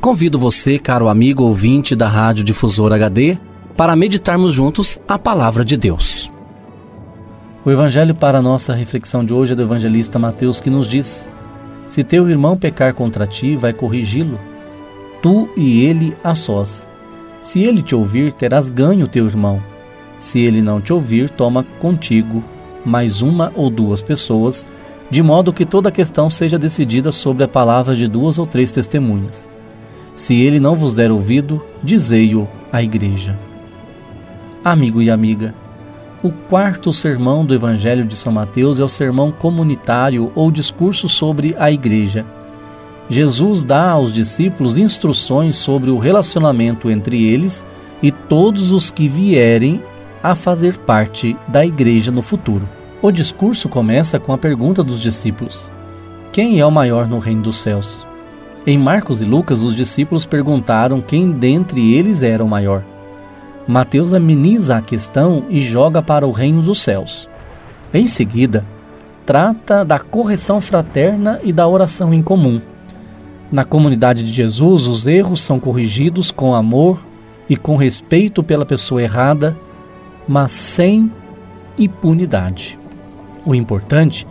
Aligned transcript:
Convido 0.00 0.38
você, 0.38 0.78
caro 0.78 1.08
amigo 1.08 1.42
ouvinte 1.42 1.96
da 1.96 2.06
Rádio 2.06 2.44
Difusor 2.44 2.92
HD, 2.92 3.36
para 3.76 3.96
meditarmos 3.96 4.54
juntos 4.54 5.00
a 5.08 5.18
palavra 5.18 5.64
de 5.64 5.76
Deus. 5.76 6.30
O 7.64 7.70
evangelho 7.70 8.14
para 8.14 8.38
a 8.38 8.42
nossa 8.42 8.72
reflexão 8.74 9.24
de 9.24 9.34
hoje 9.34 9.52
é 9.52 9.56
do 9.56 9.62
evangelista 9.62 10.16
Mateus 10.16 10.60
que 10.60 10.70
nos 10.70 10.88
diz: 10.88 11.28
Se 11.88 12.04
teu 12.04 12.30
irmão 12.30 12.56
pecar 12.56 12.94
contra 12.94 13.26
ti, 13.26 13.56
vai 13.56 13.72
corrigi-lo, 13.72 14.38
tu 15.20 15.48
e 15.56 15.84
ele 15.84 16.16
a 16.22 16.32
sós. 16.32 16.88
Se 17.42 17.62
ele 17.64 17.82
te 17.82 17.96
ouvir, 17.96 18.32
terás 18.32 18.70
ganho 18.70 19.08
teu 19.08 19.26
irmão. 19.26 19.60
Se 20.20 20.38
ele 20.38 20.62
não 20.62 20.80
te 20.80 20.92
ouvir, 20.92 21.28
toma 21.28 21.66
contigo 21.80 22.42
mais 22.84 23.20
uma 23.20 23.52
ou 23.56 23.68
duas 23.68 24.00
pessoas, 24.00 24.64
de 25.10 25.24
modo 25.24 25.52
que 25.52 25.66
toda 25.66 25.88
a 25.88 25.92
questão 25.92 26.30
seja 26.30 26.56
decidida 26.56 27.10
sobre 27.10 27.42
a 27.42 27.48
palavra 27.48 27.96
de 27.96 28.06
duas 28.06 28.38
ou 28.38 28.46
três 28.46 28.70
testemunhas. 28.70 29.57
Se 30.18 30.34
ele 30.34 30.58
não 30.58 30.74
vos 30.74 30.94
der 30.94 31.12
ouvido, 31.12 31.64
dizei-o 31.80 32.48
à 32.72 32.82
igreja. 32.82 33.38
Amigo 34.64 35.00
e 35.00 35.12
amiga, 35.12 35.54
o 36.24 36.32
quarto 36.32 36.92
sermão 36.92 37.46
do 37.46 37.54
Evangelho 37.54 38.04
de 38.04 38.16
São 38.16 38.32
Mateus 38.32 38.80
é 38.80 38.82
o 38.82 38.88
sermão 38.88 39.30
comunitário 39.30 40.32
ou 40.34 40.50
discurso 40.50 41.08
sobre 41.08 41.54
a 41.56 41.70
igreja. 41.70 42.26
Jesus 43.08 43.62
dá 43.62 43.90
aos 43.90 44.12
discípulos 44.12 44.76
instruções 44.76 45.54
sobre 45.54 45.88
o 45.88 45.98
relacionamento 45.98 46.90
entre 46.90 47.22
eles 47.22 47.64
e 48.02 48.10
todos 48.10 48.72
os 48.72 48.90
que 48.90 49.06
vierem 49.06 49.80
a 50.20 50.34
fazer 50.34 50.78
parte 50.78 51.36
da 51.46 51.64
igreja 51.64 52.10
no 52.10 52.22
futuro. 52.22 52.68
O 53.00 53.12
discurso 53.12 53.68
começa 53.68 54.18
com 54.18 54.32
a 54.32 54.38
pergunta 54.38 54.82
dos 54.82 55.00
discípulos: 55.00 55.70
Quem 56.32 56.58
é 56.58 56.66
o 56.66 56.72
maior 56.72 57.06
no 57.06 57.20
reino 57.20 57.42
dos 57.42 57.60
céus? 57.60 58.07
Em 58.66 58.76
Marcos 58.76 59.20
e 59.20 59.24
Lucas, 59.24 59.62
os 59.62 59.74
discípulos 59.74 60.26
perguntaram 60.26 61.00
quem 61.00 61.30
dentre 61.30 61.94
eles 61.94 62.22
era 62.22 62.44
o 62.44 62.48
maior. 62.48 62.82
Mateus 63.66 64.12
ameniza 64.12 64.76
a 64.76 64.80
questão 64.80 65.44
e 65.48 65.60
joga 65.60 66.02
para 66.02 66.26
o 66.26 66.30
reino 66.30 66.62
dos 66.62 66.80
céus. 66.80 67.28
Em 67.92 68.06
seguida, 68.06 68.64
trata 69.24 69.84
da 69.84 69.98
correção 69.98 70.60
fraterna 70.60 71.40
e 71.42 71.52
da 71.52 71.66
oração 71.68 72.12
em 72.12 72.22
comum. 72.22 72.60
Na 73.50 73.64
comunidade 73.64 74.22
de 74.22 74.32
Jesus, 74.32 74.86
os 74.86 75.06
erros 75.06 75.40
são 75.40 75.58
corrigidos 75.58 76.30
com 76.30 76.54
amor 76.54 77.02
e 77.48 77.56
com 77.56 77.76
respeito 77.76 78.42
pela 78.42 78.66
pessoa 78.66 79.02
errada, 79.02 79.56
mas 80.26 80.52
sem 80.52 81.10
impunidade. 81.78 82.78
O 83.46 83.54
importante 83.54 84.26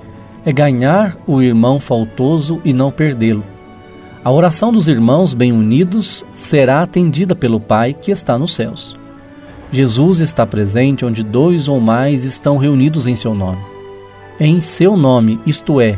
é 0.46 0.52
ganhar 0.52 1.18
o 1.26 1.42
irmão 1.42 1.80
faltoso 1.80 2.62
e 2.64 2.74
não 2.74 2.92
perdê-lo. 2.92 3.44
A 4.28 4.30
oração 4.30 4.74
dos 4.74 4.90
irmãos 4.90 5.34
bem 5.34 5.54
unidos 5.54 6.26
será 6.34 6.82
atendida 6.82 7.34
pelo 7.34 7.62
Pai 7.62 7.94
que 7.94 8.12
está 8.12 8.38
nos 8.38 8.56
céus. 8.56 8.94
Jesus 9.72 10.20
está 10.20 10.46
presente 10.46 11.06
onde 11.06 11.24
dois 11.24 11.70
ou 11.70 11.80
mais 11.80 12.26
estão 12.26 12.58
reunidos 12.58 13.08
em 13.08 13.16
seu 13.16 13.34
nome. 13.34 13.62
Em 14.38 14.60
seu 14.60 14.98
nome, 14.98 15.40
isto 15.46 15.80
é, 15.80 15.98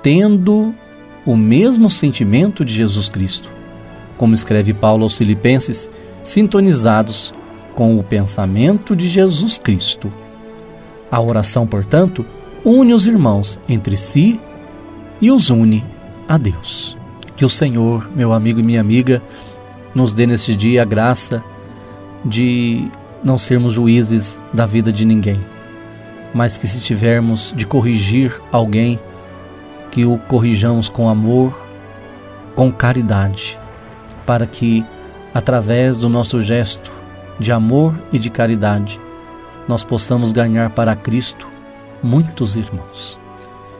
tendo 0.00 0.72
o 1.26 1.36
mesmo 1.36 1.90
sentimento 1.90 2.64
de 2.64 2.72
Jesus 2.72 3.08
Cristo. 3.08 3.50
Como 4.16 4.34
escreve 4.34 4.72
Paulo 4.72 5.02
aos 5.02 5.18
Filipenses, 5.18 5.90
sintonizados 6.22 7.34
com 7.74 7.98
o 7.98 8.04
pensamento 8.04 8.94
de 8.94 9.08
Jesus 9.08 9.58
Cristo. 9.58 10.12
A 11.10 11.20
oração, 11.20 11.66
portanto, 11.66 12.24
une 12.64 12.94
os 12.94 13.04
irmãos 13.04 13.58
entre 13.68 13.96
si 13.96 14.38
e 15.20 15.28
os 15.28 15.50
une 15.50 15.82
a 16.28 16.38
Deus. 16.38 16.96
Que 17.36 17.44
o 17.44 17.50
Senhor, 17.50 18.08
meu 18.14 18.32
amigo 18.32 18.60
e 18.60 18.62
minha 18.62 18.80
amiga, 18.80 19.22
nos 19.94 20.14
dê 20.14 20.26
neste 20.26 20.54
dia 20.54 20.82
a 20.82 20.84
graça 20.84 21.42
de 22.24 22.90
não 23.22 23.38
sermos 23.38 23.72
juízes 23.72 24.40
da 24.52 24.66
vida 24.66 24.92
de 24.92 25.04
ninguém, 25.04 25.44
mas 26.32 26.56
que 26.56 26.68
se 26.68 26.80
tivermos 26.80 27.52
de 27.56 27.66
corrigir 27.66 28.40
alguém, 28.52 28.98
que 29.90 30.04
o 30.04 30.18
corrijamos 30.18 30.88
com 30.88 31.08
amor, 31.08 31.58
com 32.54 32.72
caridade, 32.72 33.58
para 34.26 34.46
que, 34.46 34.84
através 35.32 35.98
do 35.98 36.08
nosso 36.08 36.40
gesto 36.40 36.92
de 37.38 37.52
amor 37.52 37.94
e 38.12 38.18
de 38.18 38.30
caridade, 38.30 39.00
nós 39.66 39.82
possamos 39.82 40.32
ganhar 40.32 40.70
para 40.70 40.94
Cristo 40.94 41.48
muitos 42.02 42.54
irmãos 42.54 43.23